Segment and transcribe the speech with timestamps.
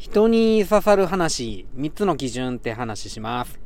[0.00, 3.60] 人に刺さる話、3つの基準って話します。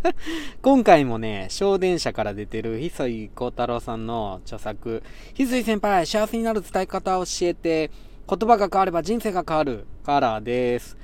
[0.62, 5.02] 今回もね、小電車から出てる翡翠幸太郎さんの著作、
[5.34, 7.90] 翡翠先輩、幸せになる伝え方を教えて、
[8.26, 10.96] 言葉が変われば人生が変わる、からです。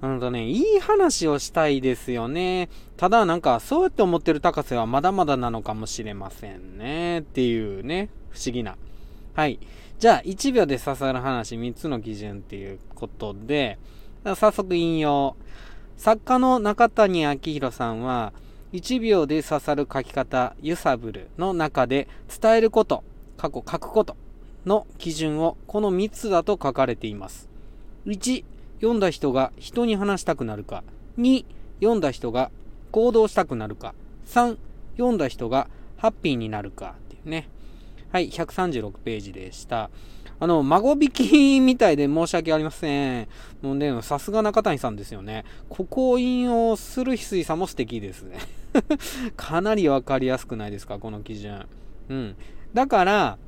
[0.00, 2.70] うんとね、いい話をしたいですよね。
[2.96, 7.18] ただなんか、そうやって思ってる高瀬はまだまだなのかもしれませんね。
[7.18, 8.78] っていうね、不思議な。
[9.34, 9.60] はい。
[9.98, 13.78] じゃあ、1秒で刺さる話3つの基準っていうことで、
[14.24, 15.34] 早速引用。
[15.96, 18.32] 作家の中谷明宏さんは、
[18.72, 22.06] 1秒で刺さる書き方、揺さぶるの中で
[22.40, 23.02] 伝えること、
[23.36, 24.16] 過去書くこと
[24.66, 27.48] の基準をこの3つだと書かれています。
[28.06, 28.44] 1、
[28.80, 30.84] 読んだ人が人に話したくなるか。
[31.18, 31.44] 2、
[31.80, 32.52] 読んだ人が
[32.92, 33.96] 行動したくなるか。
[34.26, 34.58] 3、
[34.96, 37.48] 読んだ人がハッピーになるかっていうね。
[38.10, 39.90] はい、136ページでした。
[40.40, 43.28] あの、孫引きみたいで申し訳ありません。
[43.60, 45.44] もうね、さすが中谷さんですよね。
[45.68, 48.38] ここを引用する翡翠さんも素敵ですね。
[49.36, 51.66] かなりわかりやすくないですか、この基準。
[52.08, 52.36] うん。
[52.72, 53.38] だから、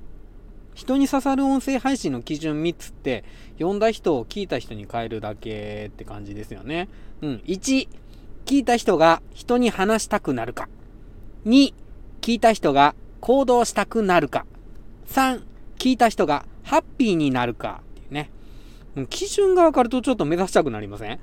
[0.74, 3.24] 人に刺さる音声配信の基準3つって、
[3.58, 6.88] 読んだ人を聞いた人に変えるだけって感じですよね。
[7.22, 7.42] うん。
[7.46, 7.88] 1、
[8.46, 10.68] 聞いた人が人に話したくなるか。
[11.46, 11.72] 2、
[12.20, 14.46] 聞いた人が行動したくなるか。
[15.08, 15.42] 3、
[15.78, 18.30] 聞いた人がハッピーになるかっていうね。
[19.08, 21.20] 基準が分かるとちょっと目指したくなりません？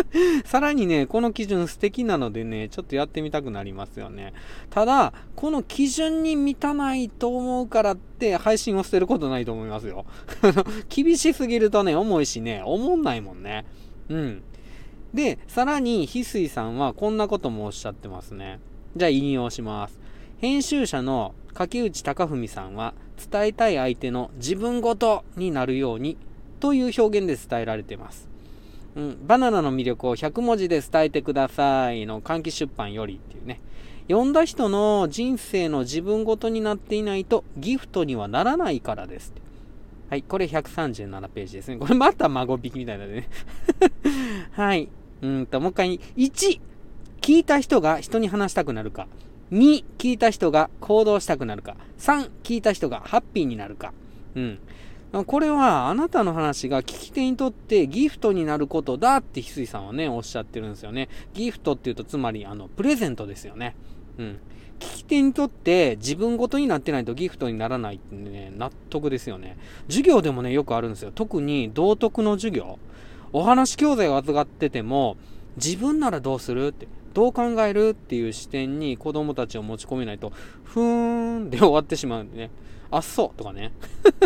[0.44, 4.32] さらにね、この基準素敵なのでね、ちょっとやってみたくなりますよね。
[4.70, 10.06] ただ、この基準に満たないと思うからって配信を捨てることないと思いますよ。
[10.88, 13.66] 厳しすぎるとね、重いしね、思んないもんね。
[14.08, 14.42] うん。
[15.12, 18.60] で、さらに、翡翠さんはこんなこともおっしゃってますね。
[18.96, 19.99] じゃあ引用します。
[20.40, 22.94] 編集者の柿内隆文さんは、
[23.30, 26.16] 伝えたい相手の自分ごとになるように
[26.60, 28.26] という表現で伝えられています。
[28.96, 33.60] うん、バナナの魅力を100文字で伝えてくださいの換気出版よりっていうね。
[34.08, 39.34] 読んだ人の人生の自分ごとになっていないとギフトにはならないからです。
[40.08, 41.76] はい、これ137ページですね。
[41.76, 43.28] これまた孫引きみたいなね。
[44.52, 44.88] はい。
[45.20, 46.60] うんと、もう一回、1、
[47.20, 49.06] 聞いた人が人に話したくなるか。
[49.52, 51.76] 2、聞いた人が行動したくなるか。
[51.98, 53.92] 3、聞いた人がハッピーになるか。
[54.34, 54.58] うん。
[55.26, 61.08] これはあなたの話が聞き手にとってギフトになることだって翡翠さんはね、おっしゃってるんですよね。
[61.34, 63.74] ギフトっていうとつまりあの、プレゼントですよね。
[64.18, 64.38] うん。
[64.78, 69.58] 聞き手にとって自分ごとになってないとギフトにならないってね、納得ですよね。
[69.88, 71.10] 授業でもね、よくあるんですよ。
[71.12, 72.78] 特に道徳の授業。
[73.32, 75.16] お話教材を預かってても、
[75.56, 76.88] 自分ならどうするって。
[77.12, 80.32] どう考えるっていう視点に子供たちを持ち込めないと、
[80.64, 82.50] ふーんで終わってしまうんでね。
[82.90, 83.72] あっそうとかね。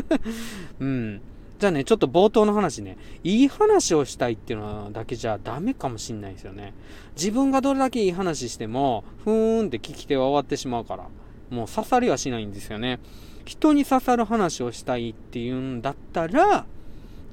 [0.80, 1.20] うん。
[1.58, 6.74] じゃあね、ちょっと冒頭の話ね、いい話をしたいっていうのだけじゃダメかもしんないですよね。
[7.16, 11.08] 自分がどれだけいい話しても、ふーんって聞き手は終わってしまうから、
[11.50, 13.00] もう刺さりはしないんですよね。
[13.44, 16.66] 人に刺さる話をしたいっていうんだったら、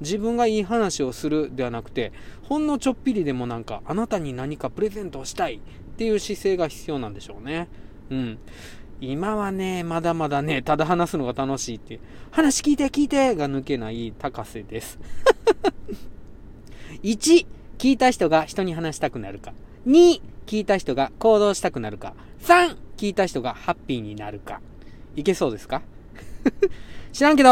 [0.00, 5.60] 自分がいい話をするではなくて、ほんのちょっぴりでもなんか、あなたに何かプレゼントをしたいっ
[5.96, 7.68] ていう姿勢が必要なんでしょうね。
[8.10, 8.38] うん。
[9.00, 11.98] 今はね、まだまだね、ただ話すのが楽しいって、
[12.30, 14.98] 話聞いて聞いてが抜けない高瀬です。
[17.02, 17.46] 1、
[17.78, 19.52] 聞いた人が人に話したくなるか。
[19.88, 22.14] 2、聞いた人が行動したくなるか。
[22.42, 24.60] 3、聞いた人がハッピーになるか。
[25.16, 25.82] いけそうですか？
[27.12, 27.50] 知らんけど